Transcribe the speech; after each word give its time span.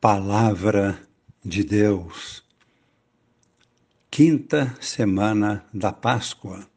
Palavra 0.00 0.96
de 1.44 1.64
Deus. 1.64 2.44
Quinta 4.08 4.76
semana 4.80 5.66
da 5.74 5.92
Páscoa, 5.92 6.70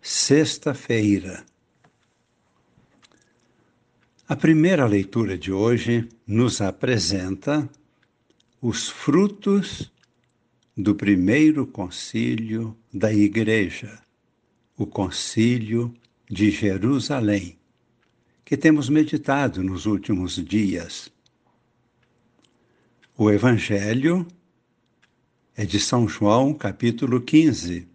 sexta-feira. 0.00 1.44
A 4.26 4.34
primeira 4.34 4.86
leitura 4.86 5.36
de 5.36 5.52
hoje 5.52 6.08
nos 6.26 6.62
apresenta 6.62 7.68
os 8.58 8.88
frutos 8.88 9.92
do 10.74 10.94
primeiro 10.94 11.66
concílio 11.66 12.74
da 12.90 13.12
Igreja, 13.12 14.00
o 14.78 14.86
Concílio 14.86 15.92
de 16.26 16.50
Jerusalém, 16.50 17.58
que 18.46 18.56
temos 18.56 18.88
meditado 18.88 19.62
nos 19.62 19.84
últimos 19.84 20.42
dias. 20.42 21.12
O 23.22 23.30
Evangelho 23.30 24.26
é 25.54 25.66
de 25.66 25.78
São 25.78 26.08
João, 26.08 26.54
capítulo 26.54 27.20
15, 27.20 27.86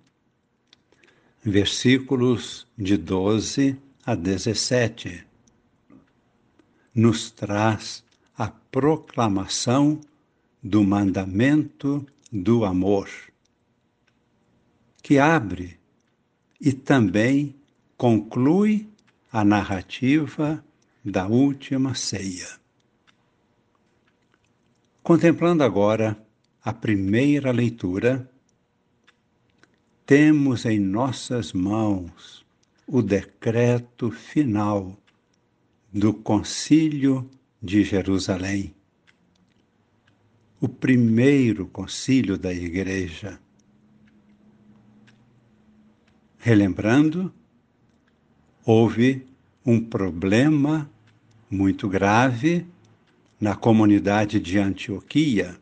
versículos 1.43 2.67
de 2.77 2.95
12 2.95 3.75
a 4.05 4.13
17. 4.13 5.25
Nos 6.93 7.31
traz 7.31 8.03
a 8.37 8.49
proclamação 8.49 9.99
do 10.61 10.83
mandamento 10.83 12.05
do 12.31 12.63
amor, 12.63 13.09
que 15.01 15.17
abre 15.17 15.79
e 16.61 16.71
também 16.71 17.55
conclui 17.97 18.87
a 19.31 19.43
narrativa 19.43 20.63
da 21.03 21.25
última 21.25 21.95
ceia. 21.95 22.63
Contemplando 25.05 25.63
agora 25.63 26.17
a 26.63 26.73
primeira 26.73 27.51
leitura, 27.51 28.27
temos 30.03 30.65
em 30.65 30.79
nossas 30.79 31.53
mãos 31.53 32.43
o 32.87 33.03
decreto 33.03 34.09
final 34.09 34.97
do 35.93 36.11
Concílio 36.11 37.29
de 37.61 37.83
Jerusalém, 37.83 38.73
o 40.59 40.67
primeiro 40.67 41.67
concílio 41.67 42.35
da 42.35 42.51
Igreja. 42.51 43.39
Relembrando, 46.39 47.31
houve 48.65 49.23
um 49.63 49.79
problema 49.79 50.89
muito 51.47 51.87
grave 51.87 52.65
na 53.39 53.55
comunidade 53.55 54.39
de 54.39 54.57
Antioquia, 54.57 55.59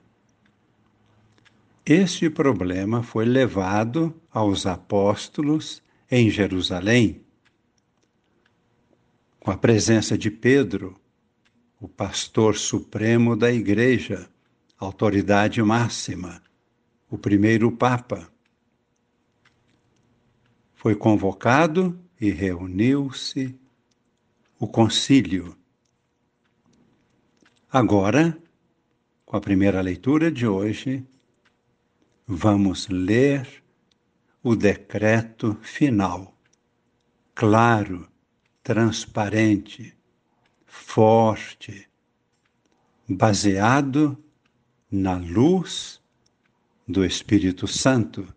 este 1.86 2.30
problema 2.30 3.04
foi 3.04 3.26
levado 3.26 4.16
aos 4.32 4.66
apóstolos 4.66 5.82
em 6.10 6.30
Jerusalém, 6.30 7.22
com 9.40 9.52
a 9.52 9.58
presença 9.58 10.18
de 10.18 10.32
Pedro, 10.32 10.96
o 11.82 11.88
pastor 11.88 12.56
supremo 12.56 13.36
da 13.36 13.52
igreja, 13.52 14.30
autoridade 14.80 15.62
máxima, 15.62 16.42
o 17.10 17.18
primeiro 17.18 17.70
Papa. 17.70 18.32
Foi 20.74 20.96
convocado 20.96 22.00
e 22.22 22.30
reuniu-se 22.32 23.54
o 24.58 24.66
concílio 24.66 25.58
Agora, 27.76 28.38
com 29.26 29.36
a 29.36 29.42
primeira 29.42 29.82
leitura 29.82 30.32
de 30.32 30.46
hoje, 30.46 31.04
vamos 32.28 32.88
ler 32.88 33.48
o 34.44 34.56
decreto 34.56 35.58
final, 35.60 36.38
claro, 37.34 38.08
transparente, 38.62 39.98
forte, 40.68 41.90
baseado 43.10 44.24
na 44.92 45.18
luz 45.18 46.00
do 46.88 47.04
Espírito 47.04 47.68
Santo. 47.68 48.32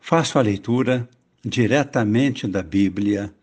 Faço 0.00 0.38
a 0.38 0.42
leitura 0.42 1.06
diretamente 1.44 2.48
da 2.48 2.62
Bíblia 2.62 3.34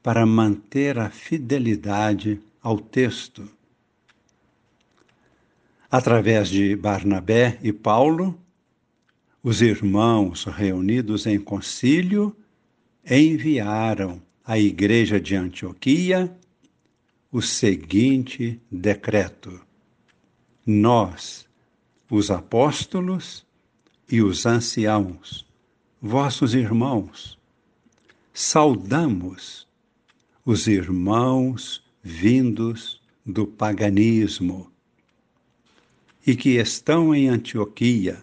para 0.00 0.24
manter 0.24 1.00
a 1.00 1.10
fidelidade 1.10 2.40
ao 2.62 2.78
texto. 2.78 3.48
Através 5.90 6.48
de 6.48 6.76
Barnabé 6.76 7.58
e 7.62 7.72
Paulo, 7.72 8.40
os 9.42 9.62
irmãos 9.62 10.44
reunidos 10.44 11.26
em 11.26 11.38
concílio 11.38 12.36
enviaram 13.08 14.22
à 14.44 14.58
igreja 14.58 15.20
de 15.20 15.34
Antioquia 15.34 16.36
o 17.32 17.40
seguinte 17.40 18.60
decreto: 18.70 19.60
Nós, 20.66 21.48
os 22.10 22.30
apóstolos 22.30 23.46
e 24.10 24.20
os 24.22 24.44
anciãos, 24.46 25.46
vossos 26.00 26.54
irmãos, 26.54 27.38
saudamos 28.32 29.66
os 30.44 30.66
irmãos 30.66 31.82
vindos 32.02 33.00
do 33.24 33.46
paganismo 33.46 34.70
e 36.26 36.34
que 36.34 36.56
estão 36.58 37.14
em 37.14 37.28
Antioquia 37.28 38.22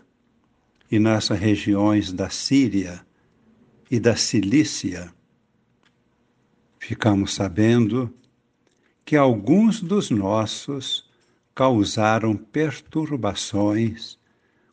e 0.92 1.00
nas 1.00 1.30
regiões 1.30 2.12
da 2.12 2.30
Síria 2.30 3.06
e 3.90 4.00
da 4.00 4.16
Cilícia. 4.16 5.14
Ficamos 6.80 7.34
sabendo 7.34 8.14
que 9.04 9.16
alguns 9.16 9.82
dos 9.82 10.10
nossos 10.10 11.10
causaram 11.54 12.36
perturbações 12.36 14.18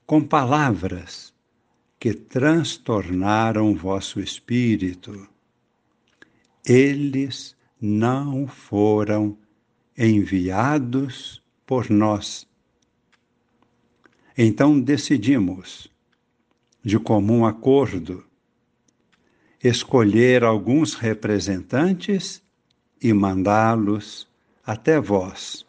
com 0.06 0.22
palavras 0.22 1.32
que 1.98 2.12
transtornaram 2.12 3.75
vosso 3.75 4.20
espírito. 4.20 5.26
Eles 6.64 7.56
não 7.86 8.46
foram 8.46 9.36
enviados 9.94 11.42
por 11.66 11.90
nós. 11.90 12.48
Então 14.38 14.80
decidimos, 14.80 15.86
de 16.82 16.98
comum 16.98 17.44
acordo, 17.44 18.24
escolher 19.62 20.44
alguns 20.44 20.94
representantes 20.94 22.42
e 23.02 23.12
mandá-los 23.12 24.26
até 24.64 24.98
vós, 24.98 25.66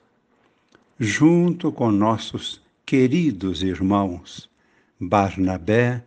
junto 0.97 1.69
com 1.69 1.91
nossos 1.91 2.61
queridos 2.85 3.61
irmãos 3.61 4.49
Barnabé 4.97 6.05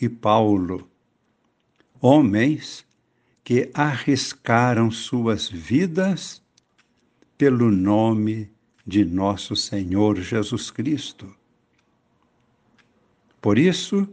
e 0.00 0.08
Paulo, 0.08 0.88
homens 2.00 2.86
que 3.50 3.68
arriscaram 3.74 4.92
suas 4.92 5.48
vidas 5.48 6.40
pelo 7.36 7.68
nome 7.68 8.48
de 8.86 9.04
nosso 9.04 9.56
Senhor 9.56 10.20
Jesus 10.20 10.70
Cristo. 10.70 11.34
Por 13.40 13.58
isso, 13.58 14.08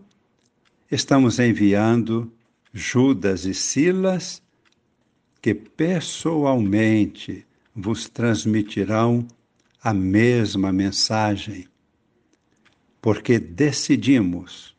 estamos 0.90 1.38
enviando 1.38 2.34
Judas 2.74 3.46
e 3.46 3.54
Silas, 3.54 4.42
que 5.40 5.54
pessoalmente 5.54 7.46
vos 7.76 8.10
transmitirão 8.10 9.28
a 9.84 9.94
mesma 9.94 10.74
mensagem, 10.74 11.68
porque 13.00 13.38
decidimos, 13.38 14.76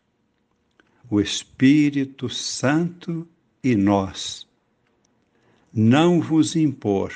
o 1.08 1.20
Espírito 1.20 2.28
Santo 2.28 3.25
e 3.62 3.76
nós, 3.76 4.48
não 5.80 6.20
vos 6.20 6.56
impor 6.56 7.14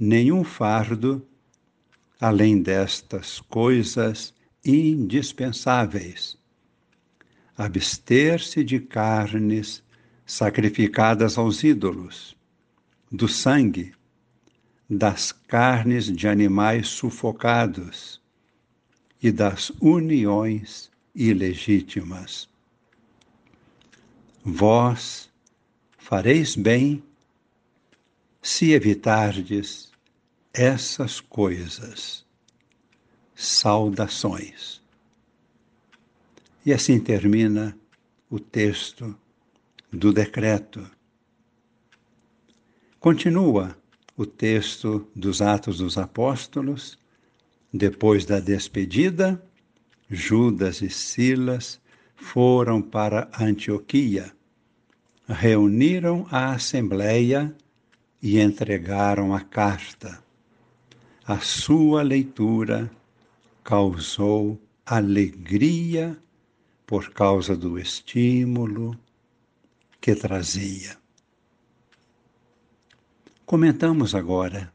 nenhum 0.00 0.42
fardo 0.42 1.22
além 2.18 2.62
destas 2.62 3.40
coisas 3.40 4.32
indispensáveis. 4.64 6.38
Abster-se 7.54 8.64
de 8.64 8.80
carnes 8.80 9.82
sacrificadas 10.24 11.36
aos 11.36 11.62
ídolos, 11.62 12.34
do 13.12 13.28
sangue, 13.28 13.92
das 14.88 15.30
carnes 15.30 16.06
de 16.06 16.26
animais 16.26 16.88
sufocados 16.88 18.18
e 19.22 19.30
das 19.30 19.68
uniões 19.78 20.90
ilegítimas. 21.14 22.48
Vós 24.42 25.28
fareis 25.98 26.56
bem 26.56 27.04
se 28.44 28.72
evitardes 28.72 29.90
essas 30.52 31.18
coisas. 31.18 32.22
saudações. 33.34 34.82
E 36.64 36.72
assim 36.74 37.00
termina 37.00 37.76
o 38.30 38.38
texto 38.38 39.16
do 39.90 40.12
decreto. 40.12 40.88
Continua 43.00 43.76
o 44.14 44.26
texto 44.26 45.08
dos 45.16 45.40
Atos 45.40 45.78
dos 45.78 45.96
Apóstolos, 45.96 46.98
depois 47.72 48.26
da 48.26 48.40
despedida, 48.40 49.42
Judas 50.08 50.82
e 50.82 50.90
Silas 50.90 51.80
foram 52.14 52.82
para 52.82 53.28
Antioquia, 53.40 54.32
reuniram 55.26 56.26
a 56.30 56.52
assembleia 56.52 57.56
e 58.24 58.40
entregaram 58.40 59.34
a 59.34 59.40
carta. 59.42 60.18
A 61.26 61.40
sua 61.40 62.00
leitura 62.00 62.90
causou 63.62 64.58
alegria 64.86 66.16
por 66.86 67.10
causa 67.10 67.54
do 67.54 67.78
estímulo 67.78 68.98
que 70.00 70.14
trazia. 70.14 70.96
Comentamos 73.44 74.14
agora. 74.14 74.72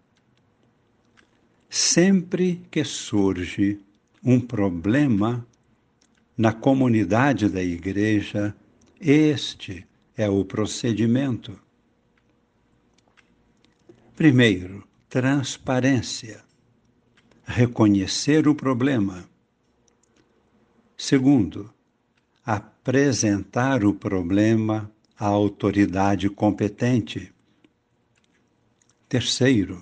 Sempre 1.67 2.61
que 2.69 2.83
surge 2.83 3.79
um 4.23 4.39
problema 4.39 5.43
na 6.37 6.53
comunidade 6.53 7.49
da 7.49 7.63
igreja, 7.63 8.55
este 9.01 9.87
é 10.15 10.29
o 10.29 10.45
procedimento. 10.45 11.59
Primeiro, 14.19 14.85
transparência. 15.07 16.43
Reconhecer 17.45 18.49
o 18.49 18.53
problema. 18.53 19.23
Segundo, 20.97 21.73
apresentar 22.45 23.85
o 23.85 23.93
problema 23.93 24.91
à 25.17 25.25
autoridade 25.25 26.29
competente. 26.29 27.33
Terceiro, 29.07 29.81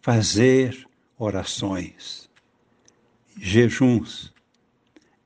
fazer 0.00 0.88
orações, 1.16 2.28
jejuns, 3.36 4.34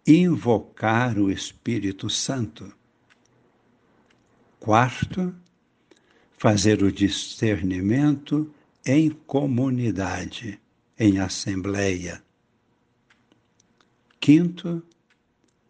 invocar 0.06 1.19
o 1.19 1.31
Espírito 1.31 2.11
Santo. 2.11 2.70
Quarto, 4.61 5.35
fazer 6.43 6.83
o 6.83 6.91
discernimento 6.91 8.53
em 8.85 9.11
comunidade, 9.11 10.61
em 10.99 11.21
assembleia. 11.21 12.21
Quinto, 14.19 14.83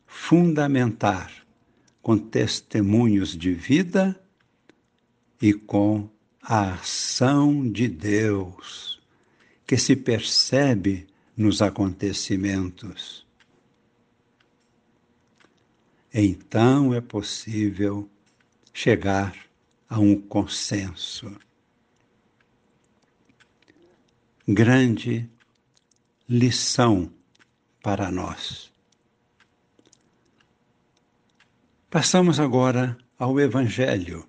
fundamentar 0.07 1.31
com 2.01 2.17
testemunhos 2.17 3.37
de 3.37 3.53
vida 3.53 4.19
e 5.43 5.53
com 5.53 6.09
a 6.41 6.73
ação 6.73 7.71
de 7.71 7.87
Deus 7.87 8.99
que 9.67 9.77
se 9.77 9.95
percebe 9.95 11.07
nos 11.37 11.61
acontecimentos. 11.61 13.27
Então 16.15 16.95
é 16.95 17.01
possível 17.03 18.09
chegar 18.73 19.52
a 19.93 19.99
um 20.01 20.19
consenso. 20.19 21.37
Grande 24.49 25.29
lição 26.27 27.13
para 27.83 28.11
nós. 28.11 28.73
Passamos 31.91 32.41
agora 32.41 32.97
ao 33.19 33.39
Evangelho. 33.39 34.27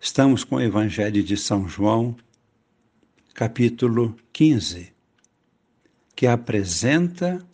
Estamos 0.00 0.44
com 0.44 0.54
o 0.54 0.60
Evangelho 0.60 1.20
de 1.20 1.36
São 1.36 1.68
João, 1.68 2.16
capítulo 3.34 4.16
15, 4.32 4.92
que 6.14 6.28
apresenta 6.28 7.44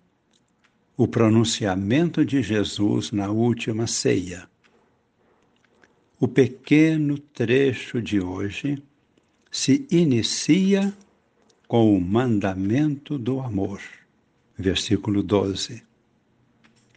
o 0.94 1.08
pronunciamento 1.08 2.26
de 2.26 2.42
Jesus 2.42 3.10
na 3.10 3.30
última 3.30 3.86
ceia. 3.86 4.46
O 6.18 6.26
pequeno 6.26 7.18
trecho 7.18 8.00
de 8.00 8.20
hoje 8.20 8.82
se 9.50 9.86
inicia 9.90 10.96
com 11.68 11.94
o 11.94 12.00
mandamento 12.00 13.18
do 13.18 13.38
amor, 13.40 13.82
versículo 14.56 15.22
12, 15.22 15.82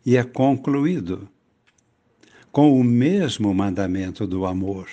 e 0.06 0.16
é 0.16 0.24
concluído 0.24 1.28
com 2.50 2.80
o 2.80 2.84
mesmo 2.84 3.54
mandamento 3.54 4.26
do 4.26 4.46
amor, 4.46 4.88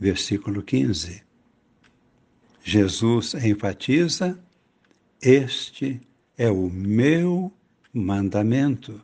versículo 0.00 0.62
15. 0.62 1.22
Jesus 2.64 3.34
enfatiza: 3.34 4.38
Este 5.20 6.00
é 6.38 6.50
o 6.50 6.70
meu 6.70 7.52
mandamento. 7.92 9.00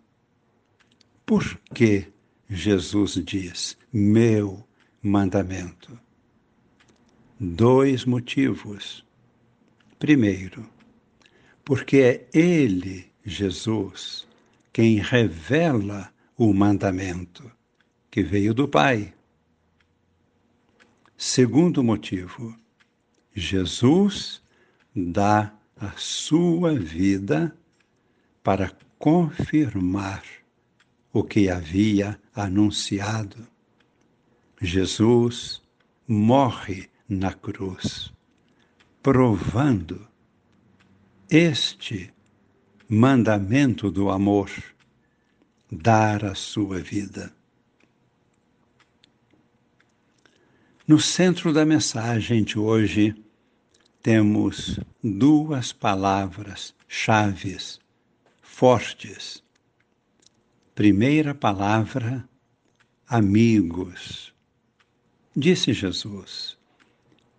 Por 1.26 1.61
que 1.75 2.06
Jesus 2.49 3.15
diz 3.25 3.77
meu 3.93 4.67
mandamento? 5.03 5.99
Dois 7.39 8.05
motivos. 8.05 9.05
Primeiro, 9.99 10.69
porque 11.65 11.99
é 11.99 12.29
Ele, 12.33 13.11
Jesus, 13.25 14.27
quem 14.73 14.97
revela 14.99 16.12
o 16.37 16.53
mandamento 16.53 17.50
que 18.11 18.23
veio 18.23 18.53
do 18.53 18.69
Pai. 18.69 19.15
Segundo 21.17 21.83
motivo, 21.85 22.56
Jesus 23.35 24.43
dá 24.94 25.55
a 25.77 25.93
sua 25.97 26.79
vida 26.79 27.56
para 28.43 28.71
confirmar 28.99 30.23
o 31.12 31.23
que 31.23 31.49
havia 31.49 32.21
anunciado. 32.34 33.46
Jesus 34.61 35.62
morre 36.06 36.88
na 37.08 37.32
cruz, 37.32 38.12
provando 39.02 40.06
este 41.29 42.12
mandamento 42.89 43.91
do 43.91 44.10
amor, 44.10 44.51
dar 45.70 46.24
a 46.24 46.34
sua 46.34 46.79
vida. 46.79 47.34
No 50.86 51.01
centro 51.01 51.53
da 51.53 51.65
mensagem 51.65 52.44
de 52.44 52.58
hoje, 52.58 53.15
temos 54.03 54.79
duas 55.03 55.72
palavras 55.72 56.74
chaves 56.89 57.81
fortes 58.43 59.42
Primeira 60.82 61.32
palavra, 61.32 62.29
amigos. 63.06 64.34
Disse 65.36 65.72
Jesus: 65.72 66.58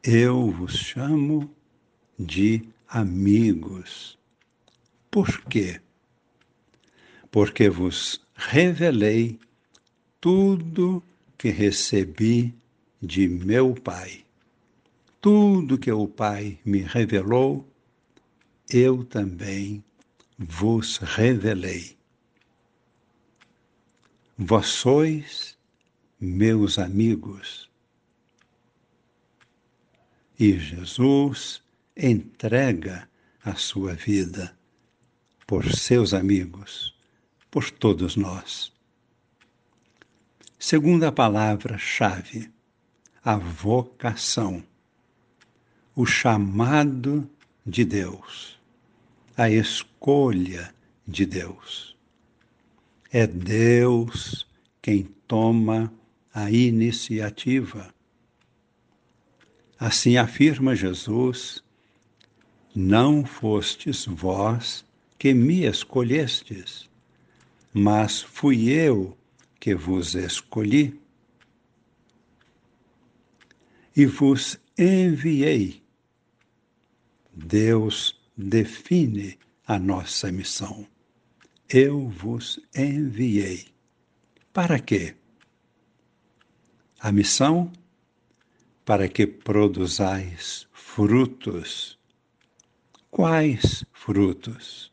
Eu 0.02 0.50
vos 0.50 0.78
chamo 0.78 1.54
de 2.18 2.64
amigos. 2.88 4.18
Por 5.12 5.42
quê? 5.42 5.82
Porque 7.30 7.68
vos 7.68 8.26
revelei 8.34 9.38
tudo 10.22 11.04
que 11.38 11.50
recebi 11.50 12.56
de 13.02 13.28
meu 13.28 13.74
Pai. 13.74 14.24
Tudo 15.20 15.78
que 15.78 15.92
o 15.92 16.08
Pai 16.08 16.58
me 16.64 16.80
revelou, 16.80 17.68
eu 18.70 19.04
também 19.04 19.84
vos 20.40 20.96
revelei. 20.96 22.02
Vós 24.38 24.66
sois 24.66 25.56
meus 26.20 26.80
amigos. 26.80 27.70
E 30.40 30.58
Jesus 30.58 31.62
entrega 31.96 33.08
a 33.46 33.54
sua 33.54 33.94
vida 33.94 34.58
por 35.46 35.72
seus 35.72 36.16
amigos, 36.16 36.96
por 37.52 37.70
todos 37.70 38.16
nós. 38.16 38.74
Segunda 40.58 41.12
palavra-chave, 41.12 42.52
a 43.24 43.38
vocação, 43.38 44.64
o 45.96 46.08
chamado 46.08 47.30
de 47.64 47.86
Deus, 47.86 48.60
a 49.38 49.48
escolha 49.48 50.74
de 51.08 51.24
Deus. 51.24 51.93
É 53.16 53.28
Deus 53.28 54.48
quem 54.82 55.04
toma 55.28 55.94
a 56.34 56.50
iniciativa. 56.50 57.94
Assim 59.78 60.18
afirma 60.18 60.76
Jesus 60.76 61.64
Não 62.76 63.24
fostes 63.24 64.08
vós 64.08 64.84
que 65.20 65.32
me 65.32 65.64
escolhestes, 65.64 66.90
mas 67.72 68.24
fui 68.24 68.72
eu 68.72 69.16
que 69.60 69.76
vos 69.76 70.16
escolhi 70.16 71.00
e 73.96 74.08
vos 74.08 74.60
enviei. 74.76 75.84
Deus 77.32 78.20
define 78.36 79.38
a 79.68 79.78
nossa 79.78 80.32
missão. 80.32 80.92
Eu 81.70 82.08
vos 82.08 82.60
enviei. 82.76 83.68
Para 84.52 84.80
quê? 84.80 85.16
A 87.00 87.12
missão? 87.12 87.72
Para 88.86 89.08
que 89.08 89.26
produzais 89.26 90.68
frutos. 90.72 91.98
Quais 93.10 93.84
frutos? 93.92 94.92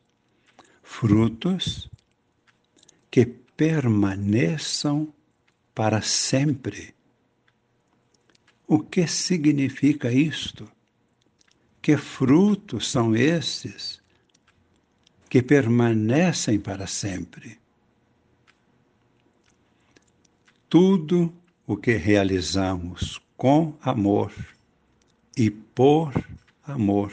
Frutos 0.82 1.90
que 3.10 3.26
permaneçam 3.26 5.12
para 5.74 6.00
sempre. 6.00 6.94
O 8.66 8.78
que 8.78 9.06
significa 9.06 10.10
isto? 10.10 10.70
Que 11.82 11.96
frutos 11.96 12.90
são 12.90 13.14
esses 13.14 13.99
que 15.30 15.42
permanecem 15.42 16.60
para 16.60 16.86
sempre? 16.86 17.58
Tudo 20.68 21.32
o 21.66 21.76
que 21.76 21.94
realizamos 21.94 23.18
com 23.36 23.74
amor 23.80 24.32
e 25.34 25.50
por 25.50 26.12
amor 26.64 27.12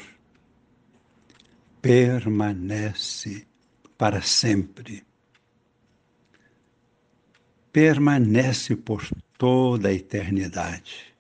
permanece 1.82 3.48
para 3.98 4.22
sempre. 4.22 5.06
Permanece 7.72 8.76
por 8.76 9.08
toda 9.38 9.88
a 9.88 9.94
eternidade 9.94 11.18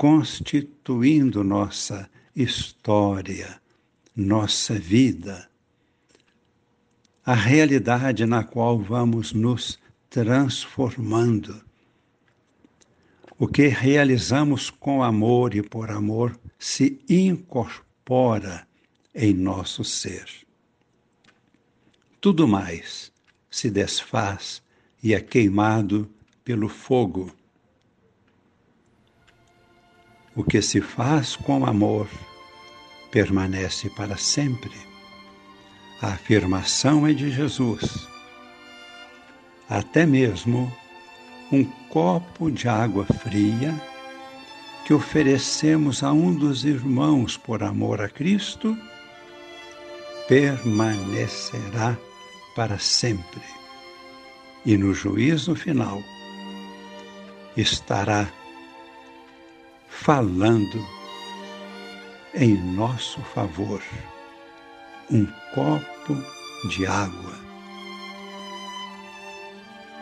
constituindo 0.00 1.44
nossa 1.44 2.08
história, 2.34 3.60
nossa 4.16 4.72
vida, 4.72 5.49
a 7.30 7.34
realidade 7.34 8.26
na 8.26 8.42
qual 8.42 8.76
vamos 8.76 9.32
nos 9.32 9.78
transformando. 10.08 11.64
O 13.38 13.46
que 13.46 13.68
realizamos 13.68 14.68
com 14.68 15.00
amor 15.00 15.54
e 15.54 15.62
por 15.62 15.92
amor 15.92 16.36
se 16.58 17.00
incorpora 17.08 18.66
em 19.14 19.32
nosso 19.32 19.84
ser. 19.84 20.26
Tudo 22.20 22.48
mais 22.48 23.12
se 23.48 23.70
desfaz 23.70 24.60
e 25.00 25.14
é 25.14 25.20
queimado 25.20 26.10
pelo 26.42 26.68
fogo 26.68 27.32
o 30.34 30.42
que 30.42 30.60
se 30.60 30.80
faz 30.80 31.36
com 31.36 31.64
amor 31.64 32.08
permanece 33.12 33.88
para 33.90 34.16
sempre. 34.16 34.89
A 36.02 36.14
afirmação 36.14 37.06
é 37.06 37.12
de 37.12 37.30
Jesus. 37.30 38.08
Até 39.68 40.06
mesmo 40.06 40.74
um 41.52 41.62
copo 41.90 42.50
de 42.50 42.68
água 42.68 43.04
fria 43.04 43.74
que 44.86 44.94
oferecemos 44.94 46.02
a 46.02 46.10
um 46.10 46.34
dos 46.34 46.64
irmãos 46.64 47.36
por 47.36 47.62
amor 47.62 48.00
a 48.00 48.08
Cristo 48.08 48.76
permanecerá 50.26 51.98
para 52.56 52.78
sempre. 52.78 53.42
E 54.64 54.78
no 54.78 54.94
juízo 54.94 55.54
final 55.54 56.02
estará 57.56 58.26
falando 59.88 60.82
em 62.34 62.56
nosso 62.56 63.20
favor 63.20 63.82
um 65.10 65.26
copo 65.54 66.16
de 66.68 66.86
água. 66.86 67.32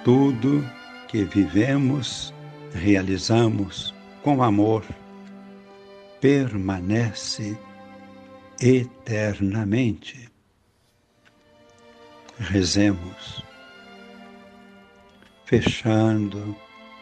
Tudo 0.05 0.65
que 1.09 1.25
vivemos, 1.25 2.35
realizamos 2.73 3.95
com 4.23 4.43
amor, 4.43 4.85
permanece 6.21 7.59
eternamente. 8.61 10.29
Rezemos, 12.39 13.43
fechando 15.45 16.57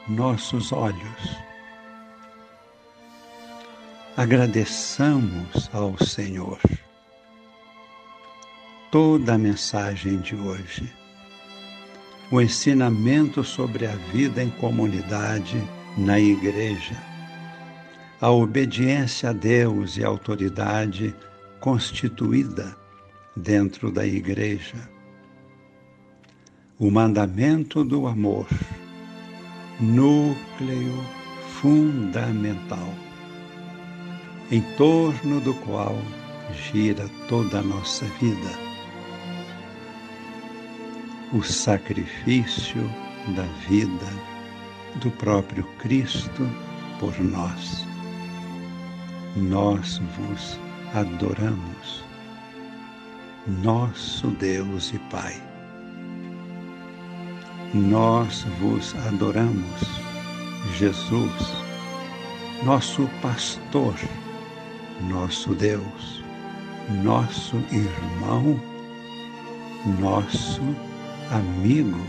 nossos 0.09 0.73
olhos 0.73 1.47
agradeçamos 4.17 5.69
ao 5.75 5.97
Senhor 6.03 6.59
toda 8.97 9.35
a 9.35 9.39
mensagem 9.39 10.21
de 10.21 10.35
hoje, 10.35 10.91
o 12.31 12.41
ensinamento 12.41 13.45
sobre 13.45 13.87
a 13.87 13.95
vida 13.95 14.43
em 14.43 14.49
comunidade 14.49 15.63
na 15.99 16.19
igreja, 16.19 16.97
a 18.19 18.31
obediência 18.31 19.29
a 19.29 19.33
Deus 19.35 19.99
e 19.99 20.03
a 20.03 20.09
autoridade 20.09 21.15
constituída 21.61 22.75
dentro 23.37 23.93
da 23.93 24.07
igreja, 24.07 24.89
o 26.79 26.91
mandamento 26.91 27.85
do 27.85 28.07
amor, 28.07 28.49
núcleo 29.79 31.05
fundamental 31.61 32.95
em 34.51 34.63
torno 34.79 35.39
do 35.43 35.53
qual 35.53 35.95
gira 36.73 37.07
toda 37.29 37.59
a 37.59 37.63
nossa 37.63 38.07
vida. 38.19 38.66
O 41.33 41.43
sacrifício 41.43 42.83
da 43.35 43.43
vida 43.69 44.07
do 44.97 45.11
próprio 45.11 45.65
Cristo 45.79 46.49
por 46.99 47.19
nós. 47.21 47.85
Nós 49.37 50.01
vos 50.17 50.59
adoramos, 50.95 52.05
nosso 53.63 54.29
Deus 54.29 54.93
e 54.93 54.99
Pai. 55.11 55.35
Nós 57.75 58.47
vos 58.61 58.95
adoramos, 59.07 59.83
Jesus, 60.79 61.53
nosso 62.65 63.09
pastor 63.21 63.95
nosso 65.03 65.55
Deus, 65.55 66.25
nosso 67.03 67.57
irmão, 67.71 68.59
nosso 70.01 70.63
amigo. 71.31 72.01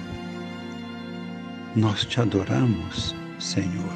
Nós 1.76 2.06
te 2.06 2.20
adoramos, 2.22 3.16
Senhor. 3.40 3.94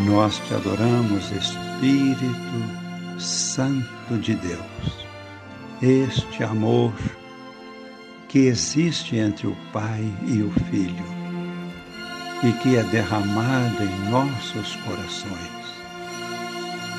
Nós 0.00 0.38
te 0.46 0.54
adoramos, 0.54 1.30
Espírito 1.32 3.20
Santo 3.20 4.16
de 4.20 4.34
Deus. 4.34 5.06
Este 5.82 6.44
amor 6.44 6.92
que 8.28 8.40
existe 8.40 9.16
entre 9.16 9.46
o 9.46 9.56
Pai 9.72 10.04
e 10.26 10.42
o 10.42 10.50
Filho 10.70 11.18
e 12.42 12.52
que 12.62 12.76
é 12.76 12.82
derramado 12.84 13.82
em 13.82 14.10
nossos 14.10 14.76
corações 14.76 15.58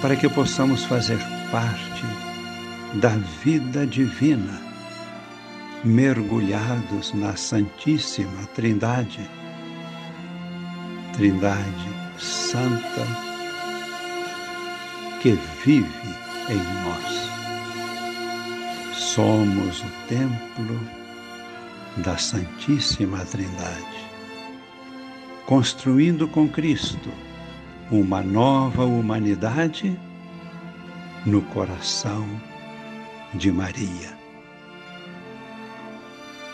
para 0.01 0.15
que 0.15 0.29
possamos 0.29 0.85
fazer 0.85 1.19
parte 1.51 2.03
da 2.95 3.09
vida 3.43 3.85
divina, 3.85 4.61
mergulhados 5.83 7.13
na 7.13 7.35
Santíssima 7.35 8.45
Trindade, 8.53 9.29
Trindade 11.13 11.89
Santa, 12.17 13.07
que 15.21 15.37
vive 15.63 16.15
em 16.49 16.57
nós. 16.83 17.29
Somos 18.93 19.81
o 19.81 20.07
templo 20.07 20.79
da 21.97 22.17
Santíssima 22.17 23.25
Trindade, 23.25 24.09
construindo 25.45 26.27
com 26.27 26.47
Cristo 26.47 27.09
uma 27.89 28.21
nova 28.21 28.83
humanidade 28.83 29.97
no 31.25 31.41
coração 31.41 32.27
de 33.33 33.51
Maria. 33.51 34.18